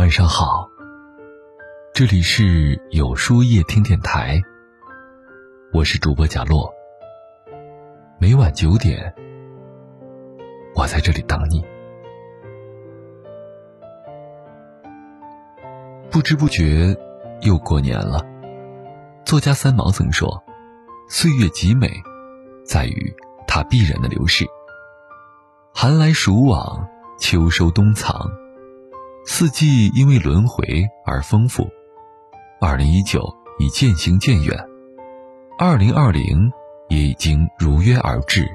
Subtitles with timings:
[0.00, 0.66] 晚上好，
[1.92, 4.40] 这里是有书夜听电台，
[5.74, 6.72] 我是主播贾洛。
[8.18, 9.14] 每晚九点，
[10.74, 11.62] 我在这里等你。
[16.10, 16.96] 不知不觉
[17.42, 18.24] 又过年了。
[19.26, 20.42] 作家三毛曾说
[21.10, 21.90] ：“岁月极美，
[22.64, 23.14] 在于
[23.46, 24.46] 它必然的流逝。
[25.74, 28.30] 寒来暑往，秋收冬藏，
[29.26, 30.64] 四季因为轮回
[31.04, 31.68] 而丰富。
[32.60, 33.22] 二零一九
[33.58, 34.58] 已渐行渐远，
[35.58, 36.50] 二零二零
[36.88, 38.46] 也已经如约而至。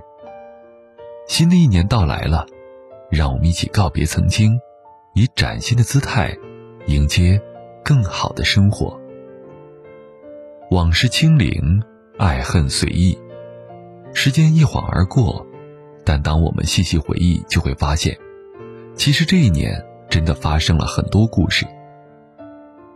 [1.27, 2.45] 新的一年到来了，
[3.09, 4.59] 让我们一起告别曾经，
[5.13, 6.35] 以崭新的姿态
[6.87, 7.41] 迎接
[7.83, 8.99] 更好的生活。”
[10.71, 11.81] 往事清零，
[12.17, 13.17] 爱恨随意。
[14.13, 15.45] 时间一晃而过，
[16.03, 18.17] 但当我们细细回忆，就会发现，
[18.95, 21.65] 其实这一年真的发生了很多故事。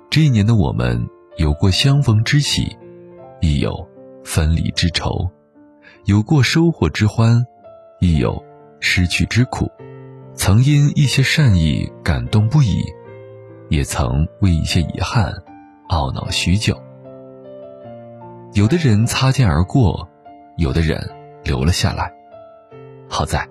[0.09, 1.07] 这一年的我们，
[1.37, 2.75] 有过相逢之喜，
[3.41, 3.87] 亦有
[4.23, 5.29] 分离之愁；
[6.05, 7.45] 有过收获之欢，
[7.99, 8.43] 亦有
[8.79, 9.69] 失去之苦。
[10.33, 12.81] 曾因一些善意感动不已，
[13.69, 15.33] 也曾为一些遗憾
[15.89, 16.81] 懊恼许久。
[18.53, 20.09] 有的人擦肩而过，
[20.57, 20.97] 有的人
[21.43, 22.11] 留了下来。
[23.07, 23.47] 好在，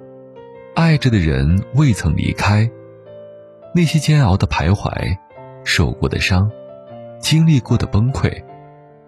[0.75, 2.69] 爱着的人未曾离开。
[3.79, 5.17] 那些煎熬的徘徊，
[5.63, 6.51] 受过的伤，
[7.21, 8.43] 经历过的崩溃，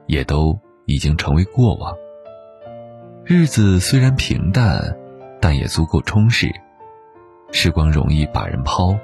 [0.07, 1.93] 也都已经成为过往。
[3.25, 4.97] 日子虽然平淡，
[5.41, 6.49] 但也足够充实。
[7.51, 8.97] 时光容易把人抛，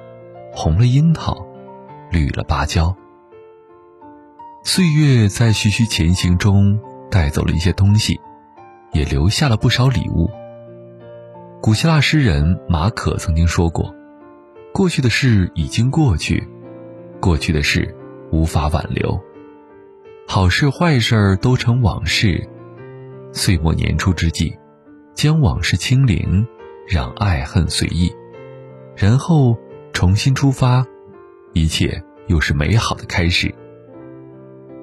[0.52, 1.36] 红了樱桃，
[2.12, 2.94] 绿了芭蕉。
[4.62, 6.78] 岁月在徐徐前行中
[7.10, 8.20] 带走了一些东西，
[8.92, 10.30] 也留下了不少礼物。
[11.60, 13.92] 古希腊诗人马可曾经说过
[14.76, 16.46] ：“过去的事已经过去，
[17.18, 17.96] 过去的事
[18.30, 19.18] 无法挽留。
[20.28, 22.46] 好事坏事都成往事。
[23.32, 24.54] 岁末年初之际，
[25.14, 26.46] 将往事清零，
[26.86, 28.12] 让爱恨随意，
[28.94, 29.56] 然后
[29.94, 30.84] 重新出发，
[31.54, 33.54] 一切又是美好的开始。”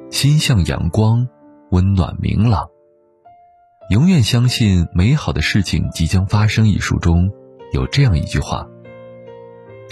[0.09, 1.28] 心向阳光，
[1.70, 2.68] 温暖明朗。
[3.92, 6.68] 永远相信美好的事情即将发生。
[6.68, 7.32] 一书中
[7.74, 8.68] 有这样一句话：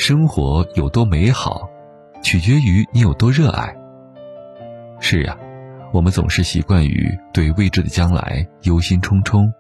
[0.01, 1.69] 生活有多美好，
[2.23, 3.78] 取决于你有多热爱。
[5.00, 5.38] 是呀，
[5.94, 9.53] 我们总是习惯于对未知的将来忧心忡忡，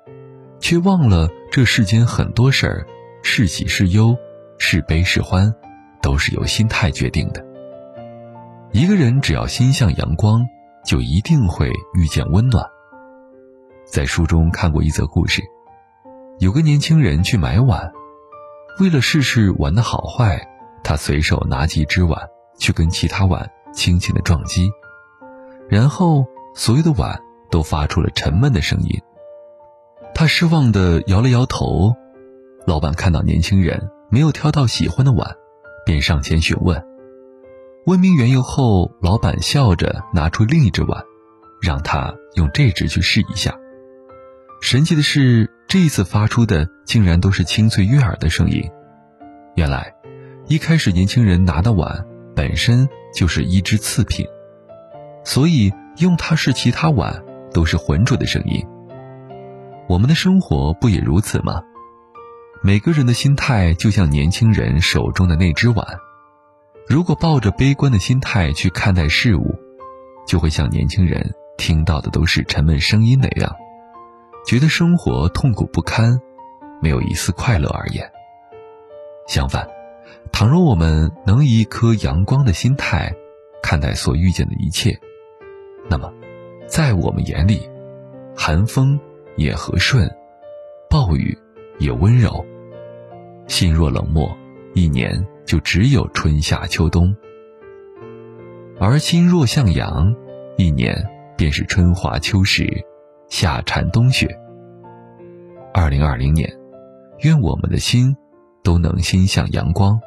[0.59, 2.87] 却忘了这世间很多事儿，
[3.21, 4.17] 是喜是忧，
[4.57, 5.53] 是悲是欢，
[6.01, 7.45] 都是由心态决定的。
[8.71, 10.43] 一个人只要心向阳光，
[10.83, 12.65] 就一定会遇见温暖。
[13.85, 15.43] 在书中看过一则故事，
[16.39, 17.91] 有个年轻人去买碗，
[18.79, 20.47] 为了试试碗的好坏，
[20.83, 22.19] 他随手拿起一只碗
[22.57, 24.71] 去跟其他碗轻轻的撞击，
[25.69, 28.99] 然后所有的碗都发出了沉闷的声音。
[30.15, 31.95] 他失望的摇了摇头。
[32.67, 35.35] 老板看到年轻人没有挑到喜欢的碗，
[35.83, 36.85] 便上前询问。
[37.87, 41.03] 问明缘由后，老板笑着拿出另一只碗，
[41.59, 43.57] 让他用这只去试一下。
[44.61, 48.61] 神奇的是，这一次发出的竟然都是清脆悦耳的声音。
[49.55, 49.93] 原来，
[50.49, 52.05] 一开始年轻人拿的碗
[52.35, 54.25] 本身就是一只次品，
[55.23, 57.23] 所以用它试其他碗
[57.53, 58.61] 都是浑浊的声音。
[59.87, 61.61] 我们的生活不也如此吗？
[62.61, 65.87] 每个人的心态就像年轻人手中的那只碗。
[66.85, 69.55] 如果抱着悲观的心态去看待事物，
[70.27, 73.55] 就会像年轻人听到的都是沉闷声音那样，
[74.45, 76.19] 觉得生活痛苦不堪，
[76.81, 78.11] 没有一丝快乐而言。
[79.27, 79.67] 相反，
[80.31, 83.13] 倘若我们能以一颗阳光的心态
[83.61, 84.99] 看待所遇见的一切，
[85.89, 86.11] 那么，
[86.67, 87.69] 在我们眼里，
[88.35, 88.99] 寒风
[89.35, 90.09] 也和顺，
[90.89, 91.37] 暴雨
[91.79, 92.45] 也温柔。
[93.47, 94.35] 心若冷漠，
[94.73, 95.25] 一年。
[95.43, 97.13] 就只有春夏秋冬，
[98.79, 100.15] 而心若向阳，
[100.55, 100.95] 一年
[101.35, 102.65] 便是春华秋实，
[103.27, 104.39] 夏蝉冬雪。
[105.73, 106.51] 二零二零年，
[107.19, 108.15] 愿我们的心
[108.61, 109.99] 都能心向阳光，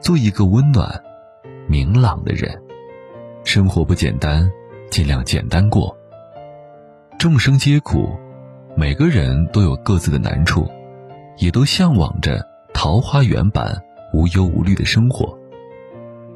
[0.00, 1.00] 做一个温暖、
[1.68, 2.60] 明朗的人。
[3.44, 4.50] 生活不简单，
[4.90, 5.96] 尽量简单过。
[7.16, 8.10] 众生皆苦，
[8.76, 10.68] 每个人都有各自的难处，
[11.36, 12.44] 也都向往着
[12.74, 13.80] 桃花源般。
[14.14, 15.38] 无忧无虑的生活，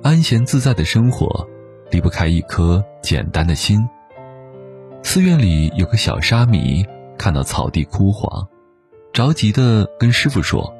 [0.02, 1.48] 安闲自在的生活，
[1.90, 3.80] 离不开一颗简单的心。
[5.02, 6.84] 寺院里有个小沙弥，
[7.16, 8.46] 看到草地枯黄，
[9.12, 10.74] 着急的跟师傅说：“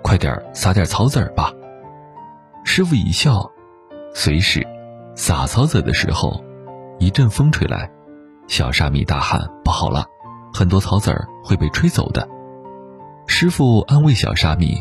[0.00, 1.52] 快点撒点草籽儿吧。”
[2.64, 3.50] 师傅一笑
[4.14, 4.64] ：“随时，
[5.16, 6.44] 撒草籽的时候，
[7.00, 7.90] 一阵风吹来，
[8.46, 10.06] 小沙弥大喊：“不好了，
[10.54, 12.28] 很多草籽儿会被吹走的。”
[13.26, 14.80] 师傅安慰小沙弥：“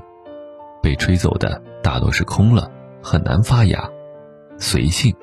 [0.79, 2.69] 被吹走的大多是空了，
[3.01, 3.89] 很难发芽，
[4.59, 5.15] 随性。”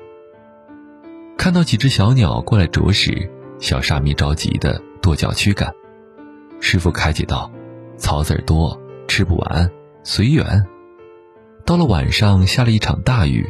[1.39, 5.73] 看到几只小鸟过来啄食，小沙弥着急的跺脚驱赶。
[6.65, 7.51] 师傅开解道
[7.99, 9.69] ：“草籽多，吃不完，
[10.01, 10.65] 随缘。”
[11.67, 13.45] 到了晚上，下了一场大雨，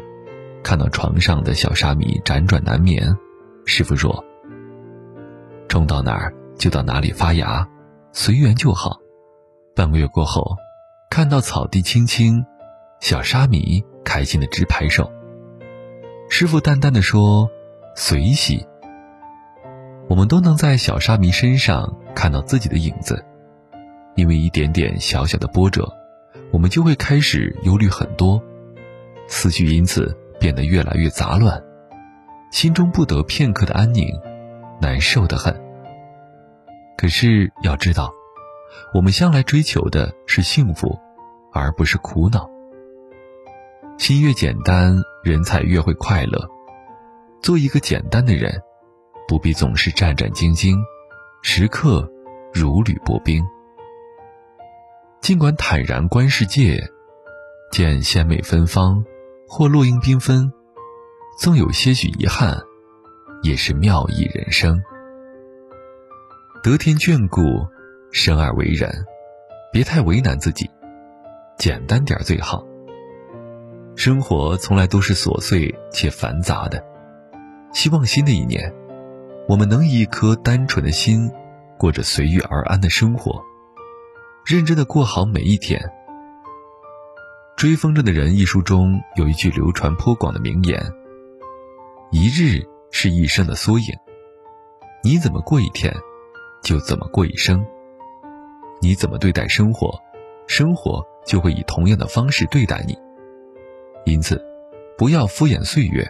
[0.63, 3.15] 看到床上的小沙弥辗转难眠，
[3.65, 4.25] 师傅说
[5.69, 7.69] ：“种到哪儿就到哪里发芽，
[8.13, 8.97] 随缘就好。”
[9.75, 10.57] 半个月过后，
[11.11, 12.43] 看到草地青青，
[12.99, 15.11] 小沙弥开心的直拍手。
[16.29, 17.47] 师傅淡淡的说
[17.95, 18.65] ：“随喜。”
[20.13, 23.25] 我们都能在小沙弥身上看到自己的影子，
[24.13, 25.91] 因为一点点小小的波折，
[26.51, 28.39] 我们就会开始忧虑很多，
[29.27, 31.59] 思绪因此变得越来越杂乱，
[32.51, 34.07] 心中不得片刻的安宁，
[34.79, 35.59] 难受的很。
[36.95, 38.13] 可是要知道。
[38.93, 40.99] 我们向来追求的是幸福，
[41.51, 42.47] 而不是苦恼。
[43.97, 46.47] 心越简单，人才越会快乐。
[47.41, 48.61] 做一个简单的人，
[49.27, 50.75] 不必总是战战兢兢，
[51.41, 52.09] 时刻
[52.53, 53.43] 如履薄冰。
[55.21, 56.79] 尽管坦然观世界，
[57.71, 59.03] 见鲜美芬芳，
[59.47, 60.51] 或落英缤纷，
[61.39, 62.61] 纵有些许遗憾，
[63.41, 64.81] 也是妙意人生。
[66.61, 67.41] 得天眷顾。
[68.15, 69.07] 生而为人，
[69.71, 70.69] 别太为难自己，
[71.57, 72.63] 简单点最好。
[73.95, 76.85] 生活从来都是琐碎且繁杂的，
[77.73, 78.71] 希望新的一年，
[79.47, 81.29] 我们能以一颗单纯的心，
[81.77, 83.43] 过着随遇而安的生活，
[84.45, 85.79] 认真的过好每一天。
[87.57, 90.81] 《追风筝的人》一书中有一句流传颇广的名言
[92.09, 93.93] ：“一日是一生的缩影，
[95.03, 95.93] 你怎么过一天，
[96.63, 97.65] 就怎么过一生。”
[98.81, 99.97] 你怎么对待生活，
[100.47, 102.97] 生活就会以同样的方式对待你。
[104.05, 104.43] 因此，
[104.97, 106.05] 不要敷衍岁月，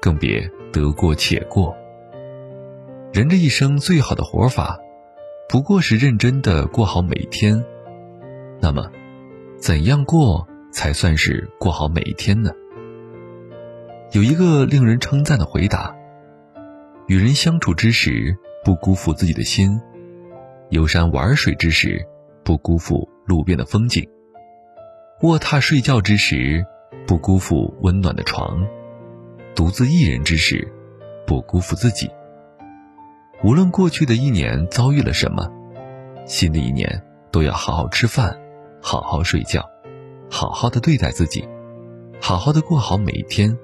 [0.00, 1.74] 更别得过且过。
[3.16, 4.78] 人这一生最好的活法，
[5.48, 7.64] 不过是认真的过好每一天。
[8.60, 8.90] 那么，
[9.56, 12.50] 怎样过才算是过好每一天呢？
[14.12, 15.96] 有一个令人称赞的回答：
[17.06, 19.80] 与人相处之时，不辜负自己的心。
[20.68, 22.06] 游山玩水之时，
[22.44, 24.04] 不辜负路边的风景；
[25.22, 26.66] 卧榻睡觉之时，
[27.06, 28.62] 不辜负温暖的床；
[29.54, 30.70] 独自一人之时，
[31.26, 32.10] 不辜负自己。
[33.42, 35.48] 无论过去的一年遭遇了什么，
[36.24, 38.36] 新的一年都要好好吃饭，
[38.80, 39.68] 好好睡觉，
[40.30, 41.46] 好好的对待自己，
[42.20, 43.56] 好好的过好每一天。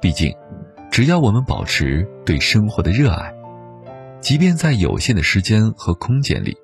[0.00, 0.34] 毕竟，
[0.90, 3.34] 只要我们保持对生活的热爱。
[4.20, 6.56] 即便在有限的时间和空间里，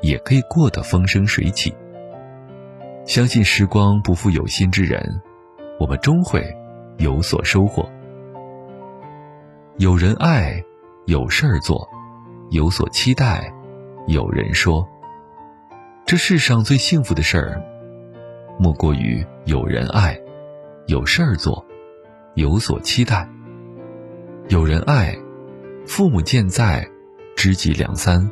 [0.00, 1.74] 也可以过得风生水起。
[3.04, 5.20] 相信时光不负有心之人，
[5.78, 6.56] 我们终会
[6.96, 7.86] 有所收获。
[9.76, 10.64] 有人爱，
[11.06, 11.88] 有事儿做，
[12.50, 13.52] 有所期待，
[14.06, 14.88] 有人说。
[16.06, 17.62] 这世上最幸福的事儿，
[18.58, 20.18] 莫过于有人爱，
[20.86, 21.64] 有事儿做，
[22.34, 23.28] 有所期待。
[24.48, 25.16] 有人爱，
[25.86, 26.88] 父母健在。
[27.36, 28.30] 知己两三，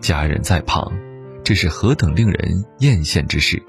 [0.00, 0.90] 家人在旁，
[1.44, 3.62] 这是何等令人艳羡之事！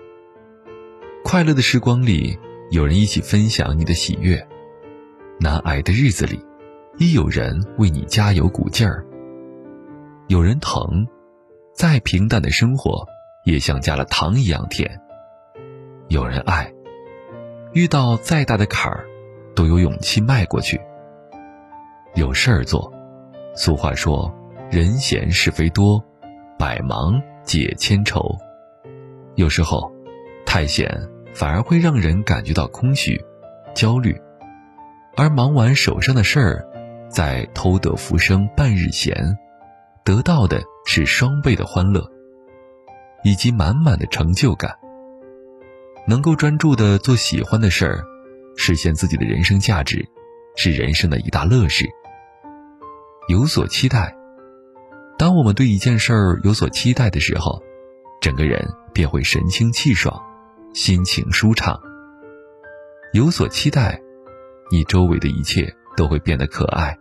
[1.23, 2.39] 快乐的时光里，
[2.71, 4.39] 有人一起分享你的喜悦；
[5.37, 6.39] 难挨的日子里，
[6.97, 9.03] 一有人为你加油鼓劲儿。
[10.27, 11.07] 有人疼，
[11.73, 13.03] 再平淡的生活
[13.45, 15.01] 也像加了糖一样甜。
[16.07, 16.71] 有人爱，
[17.73, 19.05] 遇到再大的坎儿，
[19.55, 20.79] 都有勇气迈过去。
[22.13, 22.93] 有事儿做，
[23.55, 24.33] 俗话说。
[24.71, 26.03] 人闲是非多，
[26.57, 28.35] 百忙解千愁。
[29.35, 29.91] 有时候，
[30.47, 30.89] 太闲
[31.31, 33.23] 反而会让人感觉到空虚、
[33.75, 34.19] 焦虑，
[35.15, 36.67] 而忙完手上的事儿，
[37.13, 39.37] 在偷得浮生半日闲，
[40.03, 42.03] 得到的是双倍的欢乐，
[43.23, 44.75] 以及满满的成就感。
[46.07, 48.03] 能够专注的做喜欢的事儿，
[48.57, 50.03] 实现自己的人生价值，
[50.55, 51.85] 是人生的一大乐事。
[53.29, 54.13] 有所期待。
[55.17, 57.61] 当我们对一件事儿有所期待的时候，
[58.19, 60.19] 整个人便会神清气爽，
[60.73, 61.79] 心情舒畅。
[63.13, 64.01] 有所期待，
[64.71, 66.97] 你周围的一切都会变得可爱；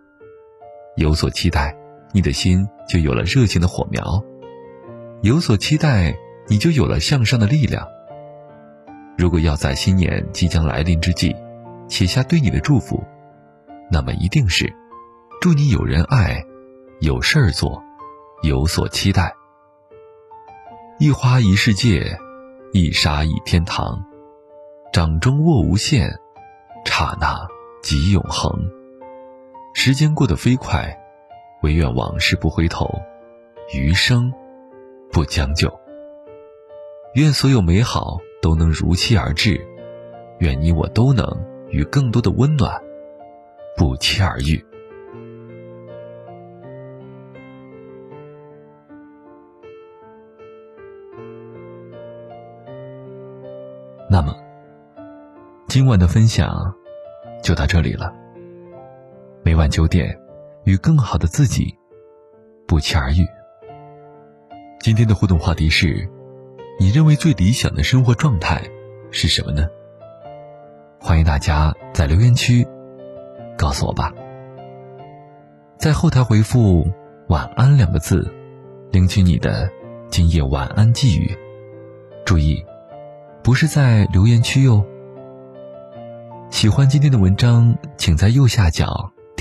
[0.96, 1.74] 有所期待，
[2.12, 4.02] 你的心就有了热情的火苗；
[5.22, 6.14] 有所期待，
[6.48, 7.88] 你就有了向上的力量。
[9.16, 11.34] 如果要在新年即将来临之际，
[11.88, 13.02] 写下对你的祝福，
[13.90, 14.72] 那么一定是
[15.40, 16.44] 祝你有人爱，
[17.00, 17.82] 有事儿做，
[18.42, 19.34] 有所期待。
[20.98, 22.18] 一花一世界，
[22.72, 24.04] 一沙一天堂。
[24.92, 26.18] 掌中握无限，
[26.84, 27.46] 刹那
[27.82, 28.52] 即永恒。
[29.74, 30.96] 时间过得飞快，
[31.62, 32.88] 唯愿往事不回头，
[33.74, 34.32] 余生
[35.10, 35.72] 不将就。
[37.14, 39.60] 愿所有美好都能如期而至，
[40.38, 41.26] 愿你我都能
[41.68, 42.80] 与更多的温暖
[43.76, 44.64] 不期而遇。
[54.08, 54.36] 那么。
[55.68, 56.74] 今晚的分享
[57.42, 58.21] 就到这里了。
[59.44, 60.16] 每晚九点，
[60.62, 61.76] 与更好的自己
[62.64, 63.26] 不期而遇。
[64.80, 66.08] 今天的互动话题是：
[66.78, 68.62] 你认为最理想的生活状态
[69.10, 69.66] 是什么呢？
[71.00, 72.64] 欢迎大家在留言区
[73.58, 74.12] 告诉我吧。
[75.76, 76.86] 在后台回复
[77.28, 78.32] “晚安”两个字，
[78.92, 79.68] 领取你的
[80.08, 81.36] 今夜晚安寄语。
[82.24, 82.64] 注意，
[83.42, 84.86] 不是在留言区哟。
[86.48, 89.11] 喜欢今天的文章，请在右下角